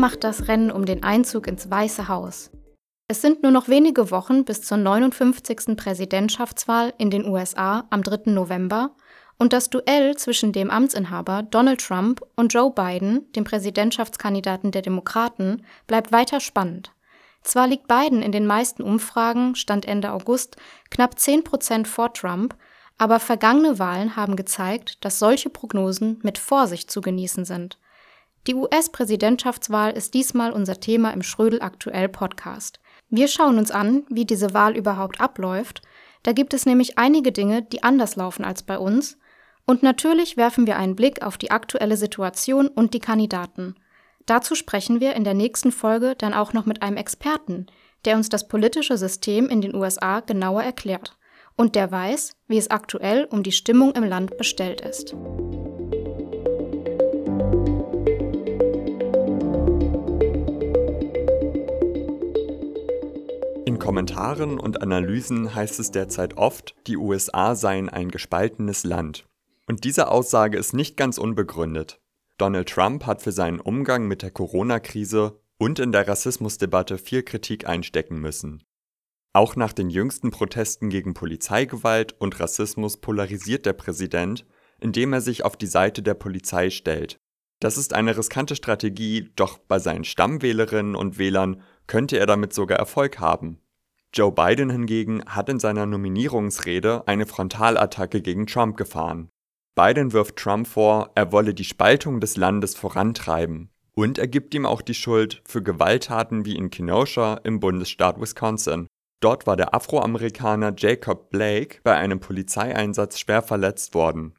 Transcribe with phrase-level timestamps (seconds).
[0.00, 2.50] macht das Rennen um den Einzug ins Weiße Haus.
[3.06, 5.76] Es sind nur noch wenige Wochen bis zur 59.
[5.76, 8.30] Präsidentschaftswahl in den USA am 3.
[8.30, 8.96] November
[9.38, 15.66] und das Duell zwischen dem Amtsinhaber Donald Trump und Joe Biden, dem Präsidentschaftskandidaten der Demokraten,
[15.86, 16.92] bleibt weiter spannend.
[17.42, 20.56] Zwar liegt Biden in den meisten Umfragen, Stand Ende August,
[20.90, 22.56] knapp 10 Prozent vor Trump,
[22.96, 27.78] aber vergangene Wahlen haben gezeigt, dass solche Prognosen mit Vorsicht zu genießen sind.
[28.46, 32.80] Die US-Präsidentschaftswahl ist diesmal unser Thema im Schrödel Aktuell Podcast.
[33.10, 35.82] Wir schauen uns an, wie diese Wahl überhaupt abläuft.
[36.22, 39.18] Da gibt es nämlich einige Dinge, die anders laufen als bei uns.
[39.66, 43.74] Und natürlich werfen wir einen Blick auf die aktuelle Situation und die Kandidaten.
[44.24, 47.66] Dazu sprechen wir in der nächsten Folge dann auch noch mit einem Experten,
[48.06, 51.18] der uns das politische System in den USA genauer erklärt
[51.56, 55.14] und der weiß, wie es aktuell um die Stimmung im Land bestellt ist.
[63.90, 69.26] Kommentaren und Analysen heißt es derzeit oft, die USA seien ein gespaltenes Land.
[69.66, 72.00] Und diese Aussage ist nicht ganz unbegründet.
[72.38, 77.66] Donald Trump hat für seinen Umgang mit der Corona-Krise und in der Rassismusdebatte viel Kritik
[77.66, 78.62] einstecken müssen.
[79.32, 84.46] Auch nach den jüngsten Protesten gegen Polizeigewalt und Rassismus polarisiert der Präsident,
[84.78, 87.18] indem er sich auf die Seite der Polizei stellt.
[87.58, 92.78] Das ist eine riskante Strategie, doch bei seinen Stammwählerinnen und Wählern könnte er damit sogar
[92.78, 93.58] Erfolg haben.
[94.12, 99.30] Joe Biden hingegen hat in seiner Nominierungsrede eine Frontalattacke gegen Trump gefahren.
[99.76, 103.70] Biden wirft Trump vor, er wolle die Spaltung des Landes vorantreiben.
[103.94, 108.88] Und er gibt ihm auch die Schuld für Gewalttaten wie in Kenosha im Bundesstaat Wisconsin.
[109.20, 114.34] Dort war der Afroamerikaner Jacob Blake bei einem Polizeieinsatz schwer verletzt worden.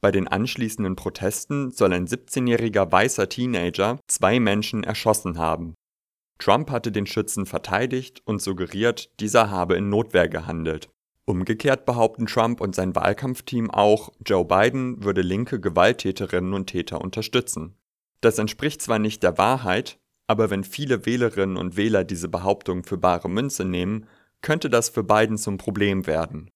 [0.00, 5.74] Bei den anschließenden Protesten soll ein 17-jähriger weißer Teenager zwei Menschen erschossen haben.
[6.40, 10.88] Trump hatte den Schützen verteidigt und suggeriert, dieser habe in Notwehr gehandelt.
[11.26, 17.76] Umgekehrt behaupten Trump und sein Wahlkampfteam auch, Joe Biden würde linke Gewalttäterinnen und Täter unterstützen.
[18.20, 22.96] Das entspricht zwar nicht der Wahrheit, aber wenn viele Wählerinnen und Wähler diese Behauptung für
[22.96, 24.06] bare Münze nehmen,
[24.42, 26.50] könnte das für Biden zum Problem werden.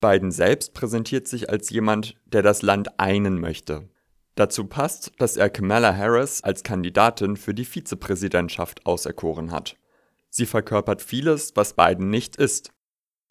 [0.00, 3.88] Biden selbst präsentiert sich als jemand, der das Land einen möchte.
[4.34, 9.76] Dazu passt, dass er Kamala Harris als Kandidatin für die Vizepräsidentschaft auserkoren hat.
[10.30, 12.72] Sie verkörpert vieles, was Biden nicht ist.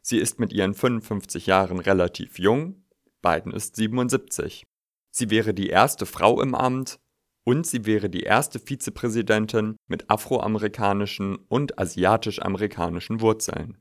[0.03, 2.83] Sie ist mit ihren 55 Jahren relativ jung,
[3.21, 4.65] Biden ist 77.
[5.11, 6.99] Sie wäre die erste Frau im Amt
[7.43, 13.77] und sie wäre die erste Vizepräsidentin mit afroamerikanischen und asiatisch-amerikanischen Wurzeln.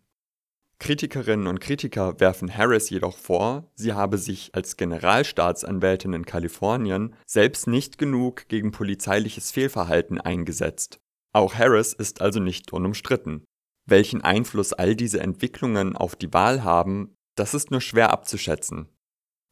[0.81, 7.67] Kritikerinnen und Kritiker werfen Harris jedoch vor, sie habe sich als Generalstaatsanwältin in Kalifornien selbst
[7.67, 10.99] nicht genug gegen polizeiliches Fehlverhalten eingesetzt.
[11.35, 13.45] Auch Harris ist also nicht unumstritten.
[13.87, 18.89] Welchen Einfluss all diese Entwicklungen auf die Wahl haben, das ist nur schwer abzuschätzen.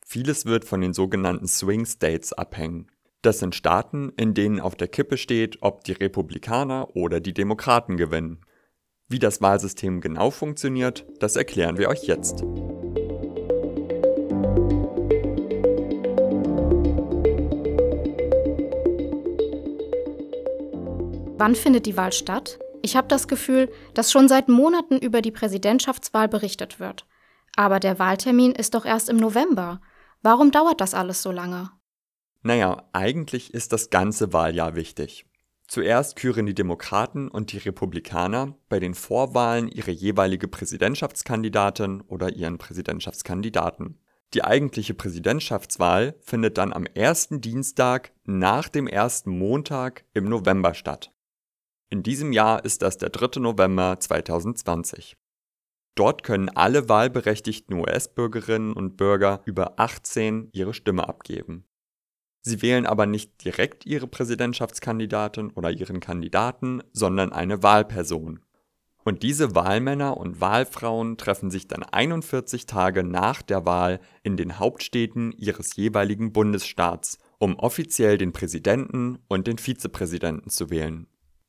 [0.06, 2.90] Vieles wird von den sogenannten Swing States abhängen.
[3.20, 7.98] Das sind Staaten, in denen auf der Kippe steht, ob die Republikaner oder die Demokraten
[7.98, 8.40] gewinnen.
[9.10, 12.42] Wie das Wahlsystem genau funktioniert, das erklären wir euch jetzt.
[21.38, 22.58] Wann findet die Wahl statt?
[22.82, 27.06] Ich habe das Gefühl, dass schon seit Monaten über die Präsidentschaftswahl berichtet wird.
[27.56, 29.80] Aber der Wahltermin ist doch erst im November.
[30.20, 31.70] Warum dauert das alles so lange?
[32.42, 35.27] Naja, eigentlich ist das ganze Wahljahr wichtig.
[35.68, 42.56] Zuerst küren die Demokraten und die Republikaner bei den Vorwahlen ihre jeweilige Präsidentschaftskandidatin oder ihren
[42.56, 44.00] Präsidentschaftskandidaten.
[44.32, 51.12] Die eigentliche Präsidentschaftswahl findet dann am ersten Dienstag nach dem ersten Montag im November statt.
[51.90, 53.38] In diesem Jahr ist das der 3.
[53.40, 55.18] November 2020.
[55.94, 61.67] Dort können alle wahlberechtigten US-Bürgerinnen und Bürger über 18 ihre Stimme abgeben.
[62.42, 68.40] Sie wählen aber nicht direkt ihre Präsidentschaftskandidatin oder ihren Kandidaten, sondern eine Wahlperson.
[69.04, 74.58] Und diese Wahlmänner und Wahlfrauen treffen sich dann 41 Tage nach der Wahl in den
[74.58, 81.06] Hauptstädten ihres jeweiligen Bundesstaats, um offiziell den Präsidenten und den Vizepräsidenten zu wählen.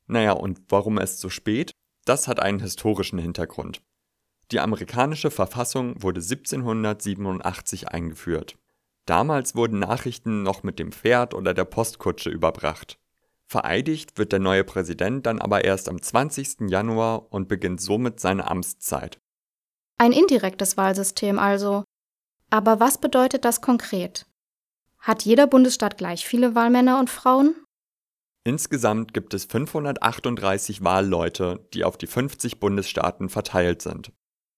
[0.07, 1.71] Naja, und warum es so spät?
[2.05, 3.81] Das hat einen historischen Hintergrund.
[4.51, 8.57] Die amerikanische Verfassung wurde 1787 eingeführt.
[9.09, 12.99] Damals wurden Nachrichten noch mit dem Pferd oder der Postkutsche überbracht.
[13.47, 16.69] Vereidigt wird der neue Präsident dann aber erst am 20.
[16.69, 19.19] Januar und beginnt somit seine Amtszeit.
[19.97, 21.85] Ein indirektes Wahlsystem also.
[22.51, 24.27] Aber was bedeutet das konkret?
[24.99, 27.55] Hat jeder Bundesstaat gleich viele Wahlmänner und Frauen?
[28.43, 34.11] Insgesamt gibt es 538 Wahlleute, die auf die 50 Bundesstaaten verteilt sind.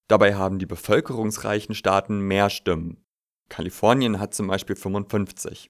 [0.09, 3.00] Dabei haben die bevölkerungsreichen Staaten mehr Stimmen.
[3.51, 5.69] Kalifornien hat zum Beispiel 55.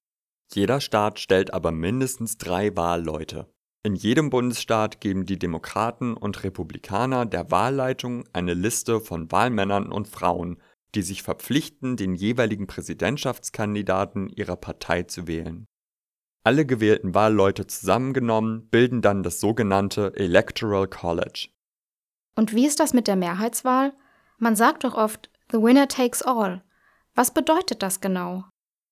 [0.54, 3.52] Jeder Staat stellt aber mindestens drei Wahlleute.
[3.82, 10.06] In jedem Bundesstaat geben die Demokraten und Republikaner der Wahlleitung eine Liste von Wahlmännern und
[10.06, 10.60] Frauen,
[10.94, 15.66] die sich verpflichten, den jeweiligen Präsidentschaftskandidaten ihrer Partei zu wählen.
[16.44, 21.48] Alle gewählten Wahlleute zusammengenommen bilden dann das sogenannte Electoral College.
[22.36, 23.92] Und wie ist das mit der Mehrheitswahl?
[24.38, 26.62] Man sagt doch oft, the winner takes all.
[27.14, 28.44] Was bedeutet das genau?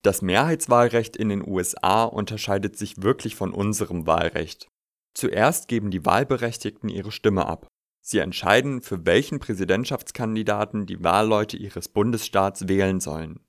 [0.03, 4.69] Das Mehrheitswahlrecht in den USA unterscheidet sich wirklich von unserem Wahlrecht.
[5.15, 7.67] Zuerst geben die Wahlberechtigten ihre Stimme ab.
[8.03, 13.41] Sie entscheiden, für welchen Präsidentschaftskandidaten die Wahlleute ihres Bundesstaats wählen sollen.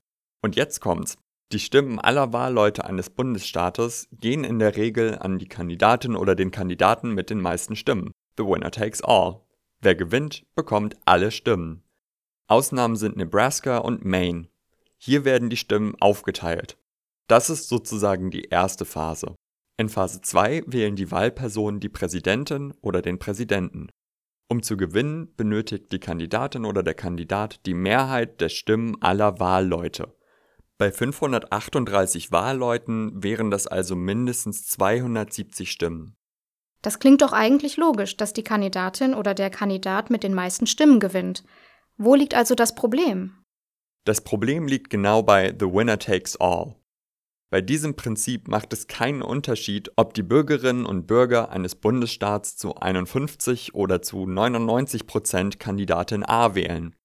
[0.42, 1.16] Und jetzt kommt's.
[1.52, 6.50] Die Stimmen aller Wahlleute eines Bundesstaates gehen in der Regel an die Kandidatin oder den
[6.50, 8.10] Kandidaten mit den meisten Stimmen.
[8.38, 9.42] The winner takes all.
[9.80, 11.82] Wer gewinnt, bekommt alle Stimmen.
[12.46, 14.48] Ausnahmen sind Nebraska und Maine.
[15.04, 16.78] Hier werden die Stimmen aufgeteilt.
[17.26, 19.34] Das ist sozusagen die erste Phase.
[19.76, 23.88] In Phase 2 wählen die Wahlpersonen die Präsidentin oder den Präsidenten.
[24.48, 30.14] Um zu gewinnen, benötigt die Kandidatin oder der Kandidat die Mehrheit der Stimmen aller Wahlleute.
[30.78, 36.16] Bei 538 Wahlleuten wären das also mindestens 270 Stimmen.
[36.80, 41.00] Das klingt doch eigentlich logisch, dass die Kandidatin oder der Kandidat mit den meisten Stimmen
[41.00, 41.42] gewinnt.
[41.96, 43.41] Wo liegt also das Problem?
[44.04, 46.74] Das Problem liegt genau bei The Winner Takes All.
[47.50, 52.76] Bei diesem Prinzip macht es keinen Unterschied, ob die Bürgerinnen und Bürger eines Bundesstaats zu
[52.76, 56.96] 51 oder zu 99 Prozent Kandidatin A wählen.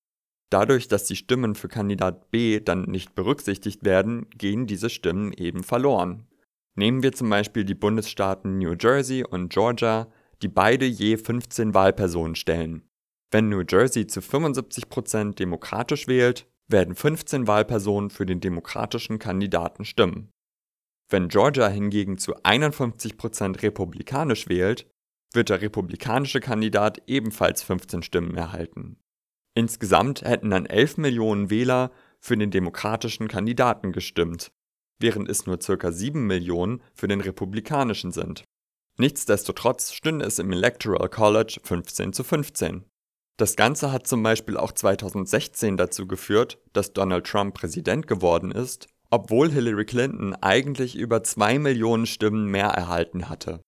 [0.50, 5.64] Dadurch, dass die Stimmen für Kandidat B dann nicht berücksichtigt werden, gehen diese Stimmen eben
[5.64, 6.26] verloren.
[6.76, 10.08] Nehmen wir zum Beispiel die Bundesstaaten New Jersey und Georgia,
[10.42, 12.88] die beide je 15 Wahlpersonen stellen.
[13.30, 20.30] Wenn New Jersey zu 75% demokratisch wählt, werden 15 Wahlpersonen für den demokratischen Kandidaten stimmen.
[21.10, 24.88] Wenn Georgia hingegen zu 51% republikanisch wählt,
[25.34, 28.98] wird der republikanische Kandidat ebenfalls 15 Stimmen erhalten.
[29.56, 34.52] Insgesamt hätten dann 11 Millionen Wähler für den demokratischen Kandidaten gestimmt,
[35.00, 35.92] während es nur ca.
[35.92, 38.44] 7 Millionen für den republikanischen sind.
[39.00, 42.84] Nichtsdestotrotz stünde es im Electoral College 15 zu 15.
[43.38, 48.88] Das Ganze hat zum Beispiel auch 2016 dazu geführt, dass Donald Trump Präsident geworden ist,
[49.12, 53.62] obwohl Hillary Clinton eigentlich über 2 Millionen Stimmen mehr erhalten hatte.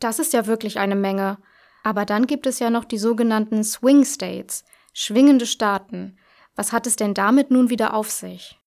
[0.00, 1.38] Das ist ja wirklich eine Menge.
[1.84, 6.18] Aber dann gibt es ja noch die sogenannten Swing States, Schwingende Staaten.
[6.54, 8.58] Was hat es denn damit nun wieder auf sich?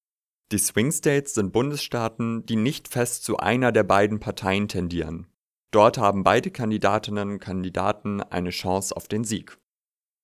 [0.52, 5.28] Die Swing States sind Bundesstaaten, die nicht fest zu einer der beiden Parteien tendieren.
[5.72, 9.58] Dort haben beide Kandidatinnen und Kandidaten eine Chance auf den Sieg.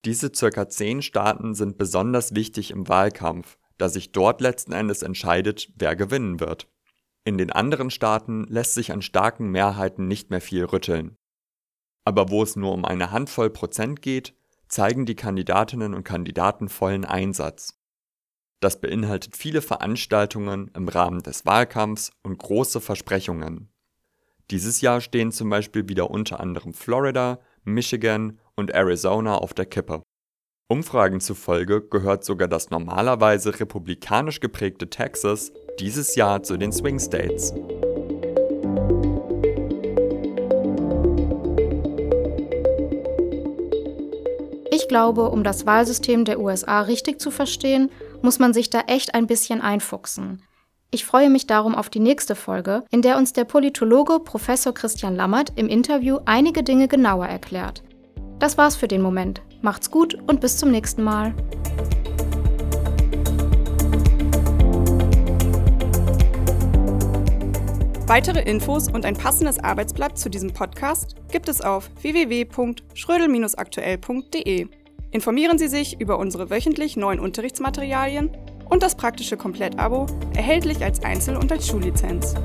[0.05, 5.71] Diese circa zehn Staaten sind besonders wichtig im Wahlkampf, da sich dort letzten Endes entscheidet,
[5.75, 6.67] wer gewinnen wird.
[7.23, 11.17] In den anderen Staaten lässt sich an starken Mehrheiten nicht mehr viel rütteln.
[12.03, 14.35] Aber wo es nur um eine Handvoll Prozent geht,
[14.67, 17.79] zeigen die Kandidatinnen und Kandidaten vollen Einsatz.
[18.59, 23.69] Das beinhaltet viele Veranstaltungen im Rahmen des Wahlkampfs und große Versprechungen.
[24.51, 30.01] Dieses Jahr stehen zum Beispiel wieder unter anderem Florida, Michigan und Arizona auf der Kippe.
[30.67, 37.53] Umfragen zufolge gehört sogar das normalerweise republikanisch geprägte Texas dieses Jahr zu den Swing States.
[44.71, 49.13] Ich glaube, um das Wahlsystem der USA richtig zu verstehen, muss man sich da echt
[49.13, 50.41] ein bisschen einfuchsen.
[50.91, 55.15] Ich freue mich darum auf die nächste Folge, in der uns der Politologe Professor Christian
[55.15, 57.83] Lammert im Interview einige Dinge genauer erklärt.
[58.39, 59.41] Das war's für den Moment.
[59.61, 61.33] Macht's gut und bis zum nächsten Mal.
[68.07, 74.67] Weitere Infos und ein passendes Arbeitsblatt zu diesem Podcast gibt es auf www.schrödel-aktuell.de.
[75.09, 78.29] Informieren Sie sich über unsere wöchentlich neuen Unterrichtsmaterialien
[78.69, 82.35] und das praktische Komplettabo, erhältlich als Einzel- und als Schullizenz.